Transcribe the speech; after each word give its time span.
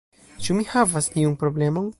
Ĉu 0.45 0.55
mi 0.59 0.65
havas 0.71 1.11
iun 1.25 1.37
problemon? 1.45 1.89